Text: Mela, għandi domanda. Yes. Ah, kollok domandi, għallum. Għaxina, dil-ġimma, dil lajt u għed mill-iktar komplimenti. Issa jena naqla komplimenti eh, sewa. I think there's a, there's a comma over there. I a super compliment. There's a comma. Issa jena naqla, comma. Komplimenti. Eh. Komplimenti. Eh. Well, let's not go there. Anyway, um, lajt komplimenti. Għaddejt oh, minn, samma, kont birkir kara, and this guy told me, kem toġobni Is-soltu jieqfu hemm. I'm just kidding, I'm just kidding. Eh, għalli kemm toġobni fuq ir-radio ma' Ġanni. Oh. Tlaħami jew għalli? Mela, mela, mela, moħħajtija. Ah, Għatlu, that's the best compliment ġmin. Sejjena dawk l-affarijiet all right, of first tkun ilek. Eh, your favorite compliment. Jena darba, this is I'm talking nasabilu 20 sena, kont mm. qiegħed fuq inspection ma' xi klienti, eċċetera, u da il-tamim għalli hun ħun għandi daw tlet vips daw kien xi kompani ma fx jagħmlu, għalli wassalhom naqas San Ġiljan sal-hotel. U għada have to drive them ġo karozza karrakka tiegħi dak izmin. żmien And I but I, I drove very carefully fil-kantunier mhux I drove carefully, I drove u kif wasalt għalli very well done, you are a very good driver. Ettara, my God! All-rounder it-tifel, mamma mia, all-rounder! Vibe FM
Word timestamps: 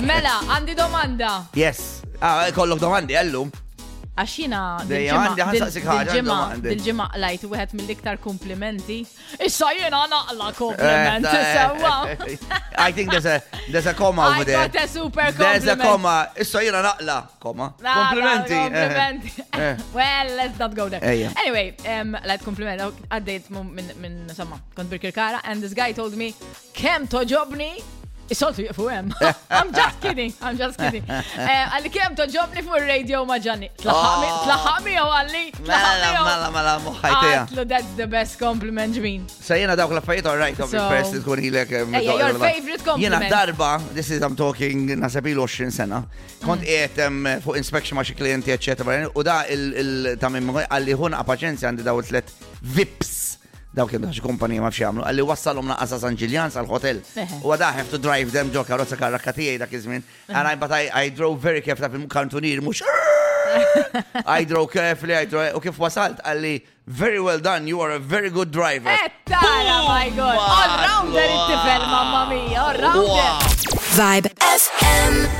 Mela, 0.00 0.38
għandi 0.54 0.74
domanda. 0.78 1.30
Yes. 1.52 2.00
Ah, 2.24 2.46
kollok 2.56 2.80
domandi, 2.80 3.16
għallum. 3.20 3.50
Għaxina, 4.20 4.62
dil-ġimma, 4.86 6.38
dil 6.64 7.02
lajt 7.22 7.44
u 7.48 7.52
għed 7.56 7.74
mill-iktar 7.76 8.16
komplimenti. 8.20 9.00
Issa 9.44 9.68
jena 9.76 10.00
naqla 10.10 10.48
komplimenti 10.56 11.36
eh, 11.36 11.52
sewa. 11.52 12.32
I 12.88 12.92
think 12.96 13.10
there's 13.12 13.28
a, 13.28 13.40
there's 13.72 13.86
a 13.86 13.94
comma 13.94 14.30
over 14.34 14.44
there. 14.44 14.70
I 14.72 14.82
a 14.84 14.88
super 14.88 15.20
compliment. 15.20 15.62
There's 15.64 15.66
a 15.68 15.76
comma. 15.76 16.28
Issa 16.36 16.64
jena 16.64 16.82
naqla, 16.84 17.18
comma. 17.40 17.68
Komplimenti. 17.82 18.56
Eh. 18.56 18.64
Komplimenti. 18.66 19.32
Eh. 19.52 19.76
Well, 19.94 20.36
let's 20.36 20.58
not 20.58 20.74
go 20.74 20.88
there. 20.88 21.04
Anyway, 21.44 21.76
um, 21.88 22.16
lajt 22.24 22.44
komplimenti. 22.48 22.88
Għaddejt 23.12 23.52
oh, 23.56 23.64
minn, 23.76 24.28
samma, 24.36 24.60
kont 24.76 24.88
birkir 24.92 25.12
kara, 25.16 25.44
and 25.44 25.60
this 25.62 25.76
guy 25.76 25.92
told 25.92 26.16
me, 26.16 26.32
kem 26.76 27.06
toġobni 27.08 27.74
Is-soltu 28.30 28.62
jieqfu 28.62 28.86
hemm. 28.88 29.10
I'm 29.58 29.72
just 29.74 29.96
kidding, 30.00 30.32
I'm 30.40 30.56
just 30.58 30.78
kidding. 30.78 31.02
Eh, 31.04 31.62
għalli 31.74 31.90
kemm 31.96 32.14
toġobni 32.18 32.62
fuq 32.62 32.76
ir-radio 32.78 33.24
ma' 33.26 33.40
Ġanni. 33.42 33.68
Oh. 33.90 34.26
Tlaħami 34.46 34.94
jew 34.94 35.06
għalli? 35.16 35.42
Mela, 35.66 35.90
mela, 36.04 36.50
mela, 36.54 36.74
moħħajtija. 36.84 37.40
Ah, 37.40 37.48
Għatlu, 37.48 37.64
that's 37.72 37.96
the 37.98 38.06
best 38.12 38.38
compliment 38.38 38.94
ġmin. 38.94 39.26
Sejjena 39.34 39.74
dawk 39.80 39.96
l-affarijiet 39.96 40.30
all 40.30 40.38
right, 40.44 40.62
of 40.62 40.70
first 40.70 41.18
tkun 41.24 41.42
ilek. 41.48 41.74
Eh, 41.74 41.88
your 42.06 42.38
favorite 42.38 42.86
compliment. 42.86 43.18
Jena 43.18 43.32
darba, 43.34 43.72
this 43.98 44.12
is 44.14 44.22
I'm 44.22 44.38
talking 44.38 44.86
nasabilu 44.94 45.48
20 45.50 45.74
sena, 45.80 46.04
kont 46.44 46.62
mm. 46.62 46.68
qiegħed 46.70 47.40
fuq 47.48 47.58
inspection 47.64 47.98
ma' 47.98 48.06
xi 48.06 48.14
klienti, 48.20 48.54
eċċetera, 48.54 49.00
u 49.10 49.26
da 49.26 49.40
il-tamim 49.50 50.54
għalli 50.68 50.98
hun 51.02 51.18
ħun 51.18 51.58
għandi 51.66 51.86
daw 51.86 51.98
tlet 52.06 52.30
vips 52.78 53.16
daw 53.80 53.88
kien 53.88 54.04
xi 54.14 54.22
kompani 54.24 54.58
ma 54.60 54.70
fx 54.70 54.82
jagħmlu, 54.84 55.04
għalli 55.08 55.24
wassalhom 55.30 55.70
naqas 55.72 55.94
San 56.02 56.18
Ġiljan 56.20 56.52
sal-hotel. 56.52 57.00
U 57.44 57.52
għada 57.54 57.70
have 57.78 57.92
to 57.92 57.98
drive 58.02 58.32
them 58.34 58.52
ġo 58.52 58.64
karozza 58.68 58.98
karrakka 59.00 59.34
tiegħi 59.36 59.58
dak 59.62 59.72
izmin. 59.72 60.02
żmien 60.04 60.38
And 60.38 60.48
I 60.48 60.54
but 60.56 60.72
I, 60.72 60.82
I 61.04 61.10
drove 61.10 61.40
very 61.40 61.60
carefully 61.60 61.90
fil-kantunier 61.94 62.60
mhux 62.60 62.82
I 64.26 64.44
drove 64.44 64.70
carefully, 64.72 65.14
I 65.16 65.26
drove 65.26 65.54
u 65.56 65.60
kif 65.64 65.78
wasalt 65.80 66.20
għalli 66.24 66.52
very 66.86 67.20
well 67.20 67.40
done, 67.40 67.66
you 67.66 67.80
are 67.80 67.92
a 67.92 67.98
very 67.98 68.30
good 68.30 68.50
driver. 68.50 68.90
Ettara, 68.90 69.76
my 69.88 70.10
God! 70.16 70.38
All-rounder 70.38 71.26
it-tifel, 71.26 71.84
mamma 71.90 72.24
mia, 72.32 72.64
all-rounder! 72.64 73.78
Vibe 73.96 74.34
FM 74.40 75.39